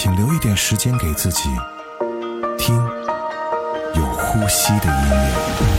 [0.00, 1.50] 请留一点时间给自己，
[2.56, 2.76] 听
[3.96, 5.77] 有呼吸的音乐。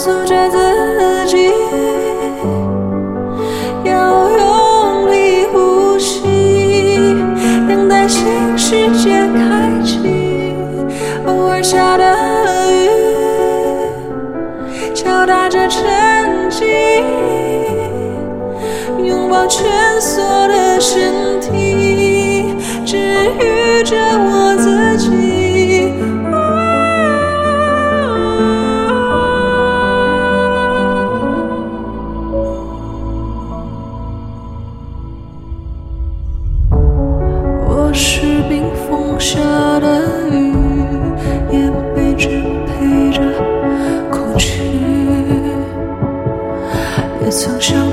[0.00, 1.52] 诉着自己。
[3.84, 6.22] 要用力呼吸，
[7.68, 8.24] 等待新
[8.56, 9.98] 世界开启。
[11.26, 12.16] 偶尔下的
[12.72, 12.88] 雨，
[14.94, 15.84] 敲打着沉
[16.48, 17.02] 寂，
[19.04, 19.68] 拥抱蜷
[20.00, 22.54] 缩的身体，
[22.86, 22.96] 治
[23.38, 23.59] 愈
[37.92, 39.38] 是冰封下
[39.80, 40.54] 的雨，
[41.50, 42.28] 也被支
[42.66, 43.20] 配着
[44.10, 44.62] 空虚，
[47.22, 47.89] 也曾想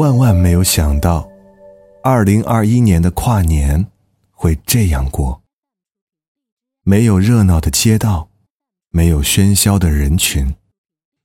[0.00, 1.28] 万万没有想到，
[2.02, 3.86] 二零二一年的跨年
[4.30, 5.42] 会这样过。
[6.82, 8.30] 没有热闹的街道，
[8.88, 10.54] 没有喧嚣的人群，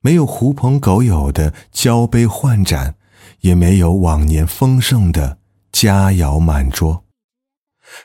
[0.02, 2.96] 没有狐朋狗友的交杯换盏，
[3.40, 5.38] 也没有往年丰盛的
[5.72, 7.05] 佳肴满桌。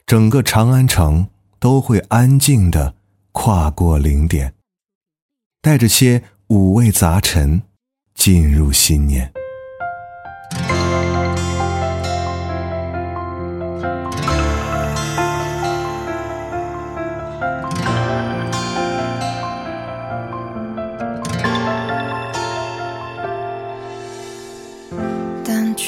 [0.07, 2.95] 整个长安城都会安静的
[3.33, 4.55] 跨过零点，
[5.61, 7.61] 带着些五味杂陈
[8.15, 9.33] 进入新年。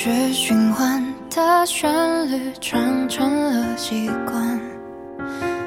[0.04, 1.00] 但却循环
[1.30, 1.88] 的旋
[2.28, 4.60] 律长成了习惯，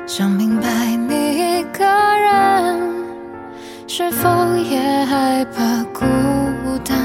[0.05, 0.67] 想明白
[1.07, 2.79] 你一个人
[3.87, 4.27] 是否
[4.57, 6.03] 也害怕孤
[6.83, 6.97] 单。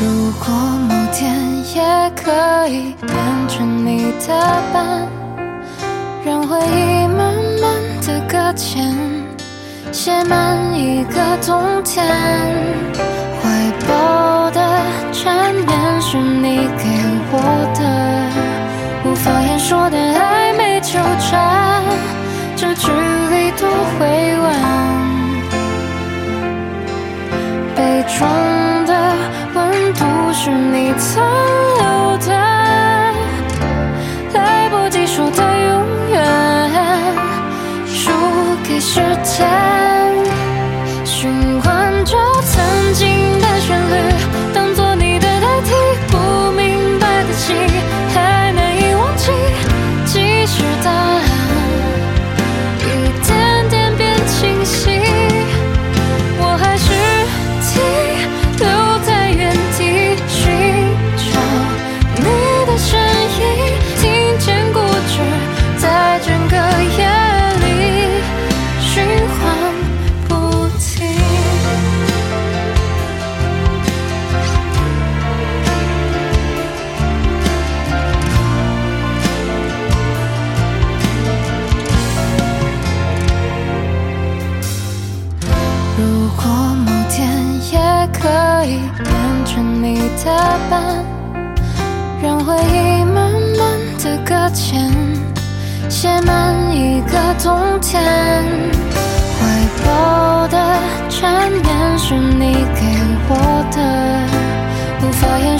[0.00, 0.52] 如果
[0.88, 1.32] 某天
[1.76, 3.16] 也可以变
[3.48, 5.06] 成你的伴，
[6.24, 7.72] 让回忆慢慢
[8.04, 8.92] 的搁浅，
[9.92, 12.04] 写满一个冬天。
[16.12, 16.84] 是你给
[17.30, 17.34] 我
[17.78, 17.80] 的，
[19.08, 21.84] 无法言说的暧昧纠缠，
[22.56, 23.68] 这距离多
[24.00, 24.44] 委婉。
[27.76, 28.26] 杯中
[28.86, 28.92] 的
[29.54, 31.22] 温度是你残
[31.78, 32.34] 留的，
[34.34, 36.18] 来不及说的永远，
[37.86, 38.10] 输
[38.64, 39.46] 给时间，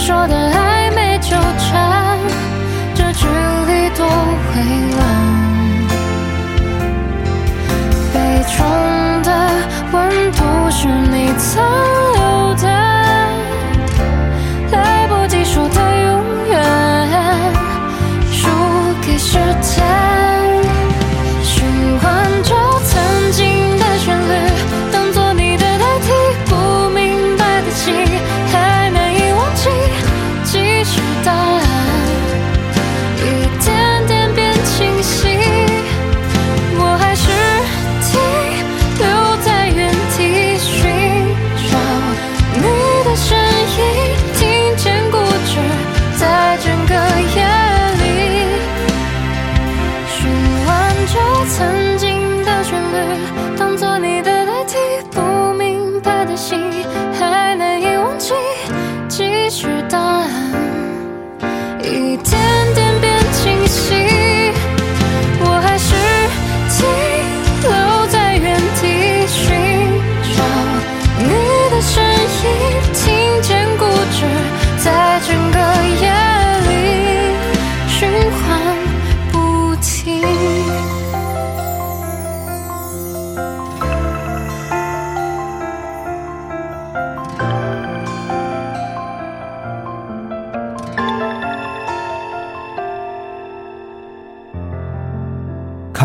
[0.03, 2.17] 说的暧昧纠缠，
[2.95, 4.53] 这距离多委
[4.97, 4.99] 婉。
[8.11, 8.15] 杯
[8.57, 8.57] 中
[9.21, 9.29] 的
[9.93, 11.63] 温度是你曾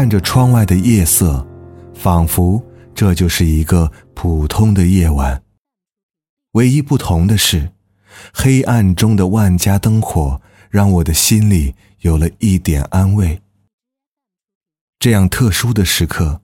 [0.06, 1.44] 看着窗外的夜色，
[1.92, 2.64] 仿佛
[2.94, 5.42] 这就是一个普通的夜晚。
[6.52, 7.72] 唯一不同的是，
[8.32, 13.40] 黑暗中的万家灯火让我的心里有了一点安慰。
[15.00, 16.40] 这样特殊的时刻，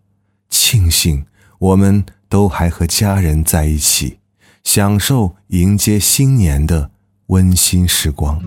[0.49, 1.25] 庆幸
[1.61, 4.19] 我们都还和家人在一起，
[4.65, 6.91] 享受迎接新年的
[7.27, 8.43] 温馨时光。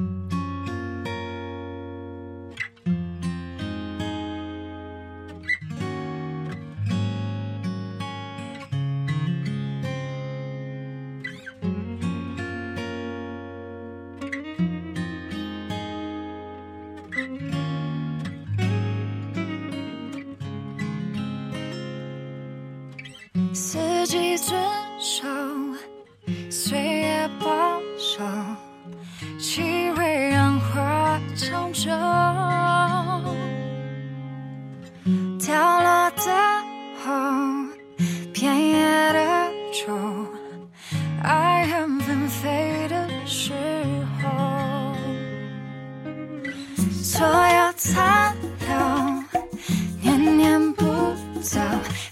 [41.24, 43.54] 爱恨纷飞的时
[44.22, 44.94] 候，
[46.92, 48.36] 所有残
[48.68, 48.76] 留，
[50.02, 50.84] 念念不
[51.42, 51.60] 走，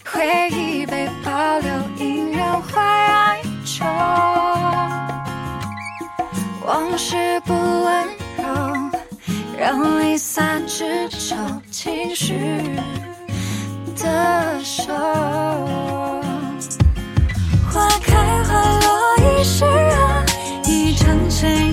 [0.05, 3.85] 回忆被保留，依然怀哀愁。
[6.65, 8.07] 往事不温
[8.37, 8.43] 柔，
[9.57, 11.35] 让离散之愁
[11.69, 12.33] 情绪
[21.43, 21.72] change.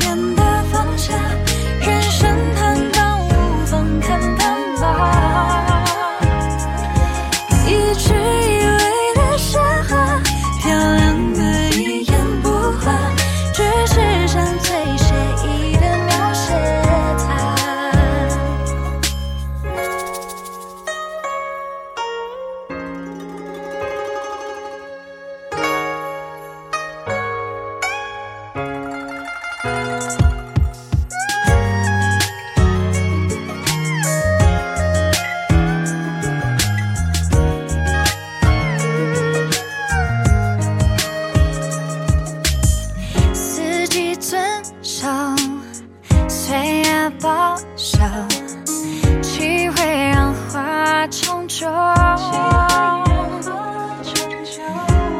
[49.22, 51.68] 机会让花重重，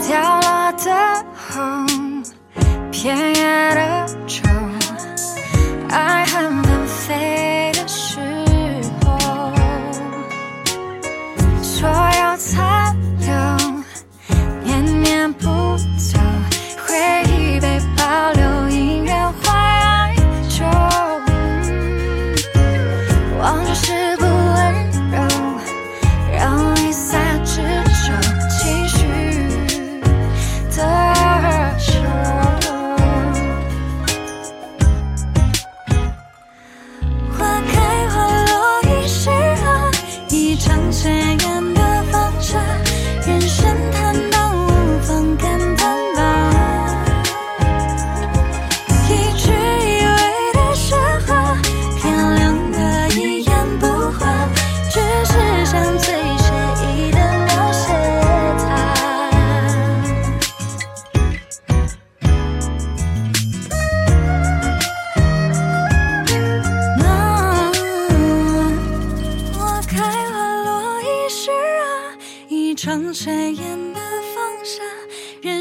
[0.06, 1.89] 掉落的红。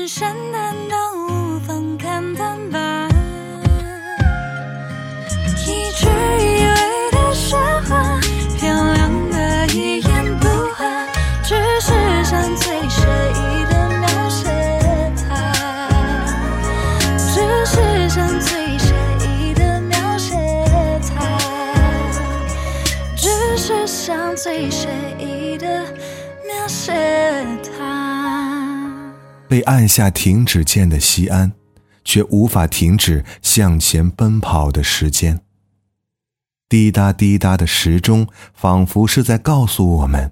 [0.09, 0.58] 深的。
[29.61, 31.53] 按下停止键的西安，
[32.03, 35.41] 却无法停止向前奔跑的时间。
[36.67, 40.31] 滴答滴答的时钟，仿佛是在告诉我们，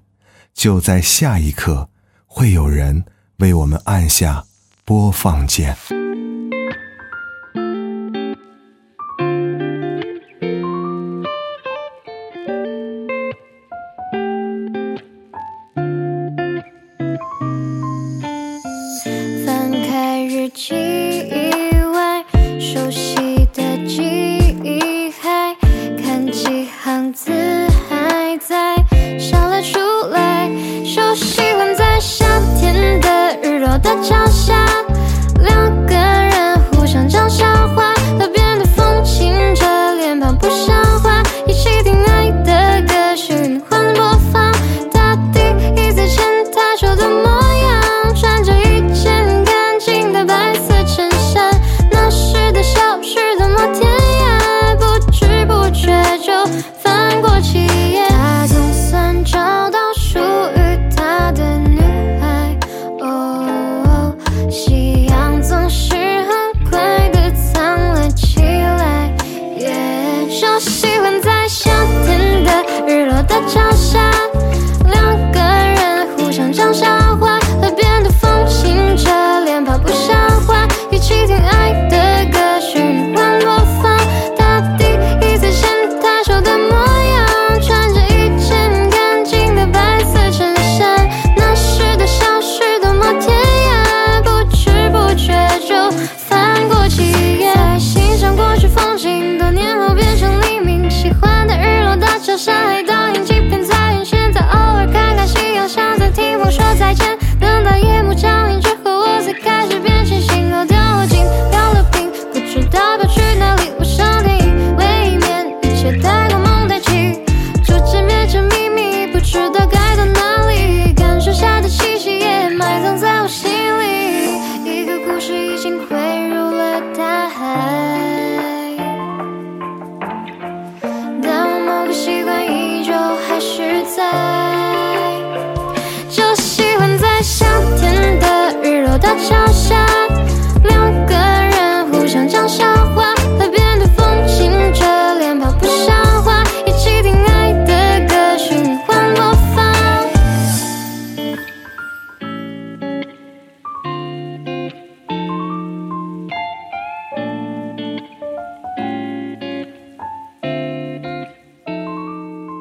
[0.53, 1.89] 就在下一刻，
[2.25, 3.05] 会有人
[3.37, 4.45] 为我们按下
[4.85, 5.75] 播放键。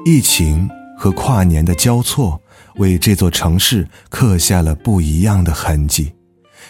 [0.06, 2.40] 疫情和跨年的交错，
[2.76, 6.14] 为这座城市刻下了不一样的痕迹，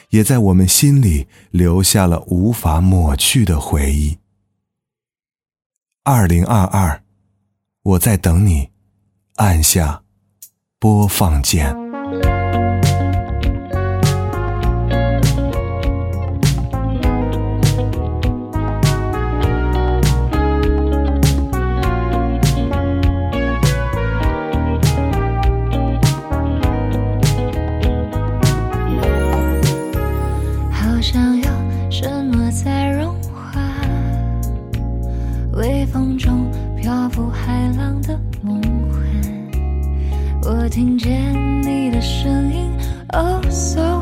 [0.08, 4.16] 也在我们心里留下了无法抹去的回忆。
[6.02, 7.02] 二零二二，
[7.82, 8.70] 我在等你，
[9.34, 10.02] 按下
[10.78, 11.85] 播放键。
[35.96, 38.60] 风中漂浮海浪的梦
[38.90, 39.00] 幻。
[40.42, 42.70] 我听见你的声音
[43.14, 43.95] ，Oh so。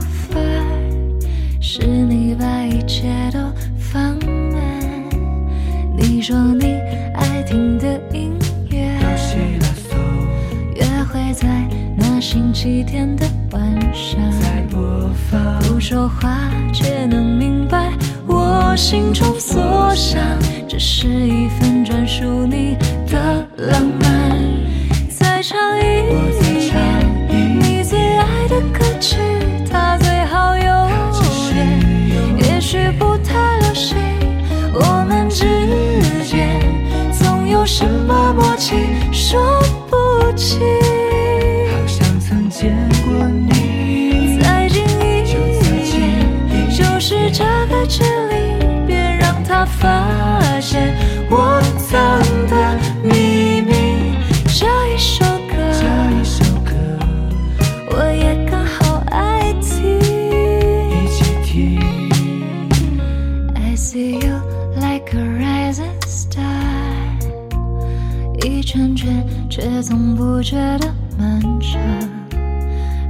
[70.44, 71.80] 觉得漫长。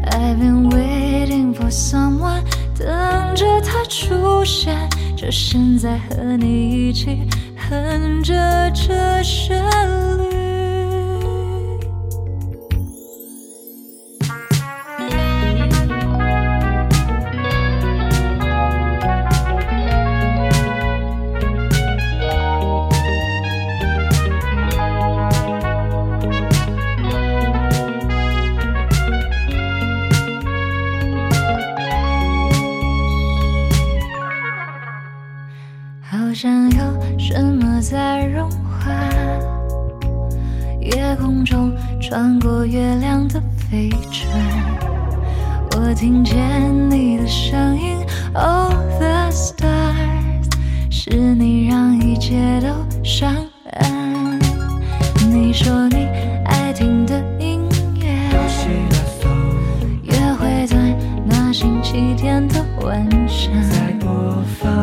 [0.04, 2.44] I've been waiting for someone，
[2.78, 7.28] 等着他出现，就现在和你一起
[7.68, 9.60] 哼着这旋
[10.16, 10.43] 律。
[42.06, 44.30] 穿过月亮的飞船，
[45.70, 46.36] 我听见
[46.90, 47.96] 你的声音
[48.34, 50.44] ，Oh the stars，
[50.90, 52.68] 是你让一切都
[53.02, 53.34] 上
[53.72, 54.38] 岸。
[55.30, 56.06] 你说你
[56.44, 57.66] 爱听的音
[57.98, 58.06] 乐，
[60.02, 60.76] 约会在
[61.24, 63.50] 那星期天的晚上，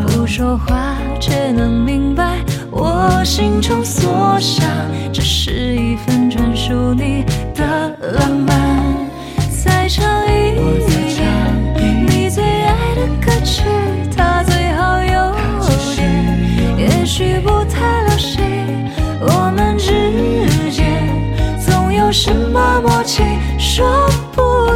[0.08, 0.98] 不说话。
[1.20, 2.40] 却能明白
[2.72, 4.66] 我心中所想，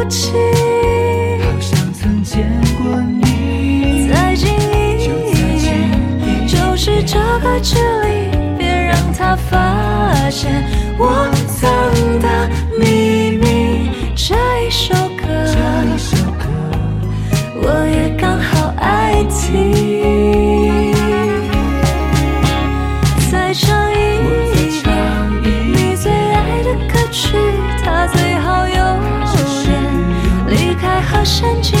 [0.08, 0.32] 情
[1.40, 5.08] 好像曾见过你，再近一
[5.60, 10.64] 点，就是这个距离，别让他发现
[10.98, 12.15] 我曾。
[31.26, 31.75] 山之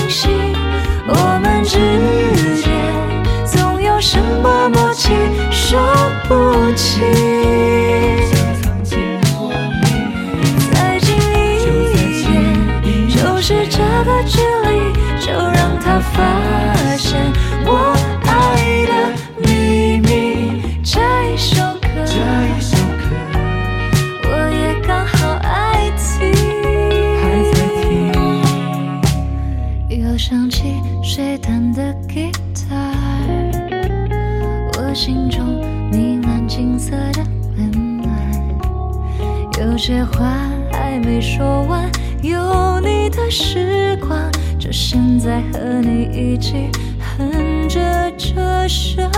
[39.96, 40.26] 些话
[40.70, 41.90] 还没说完，
[42.22, 47.80] 有你的时光，就现在和你一起哼着
[48.18, 49.08] 这旋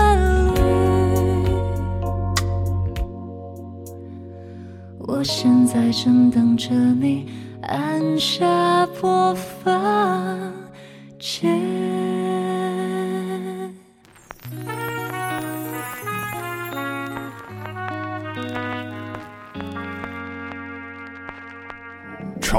[0.55, 0.61] 律。
[4.99, 7.27] 我现在正等着你
[7.63, 10.53] 按下播放
[11.19, 11.98] 键。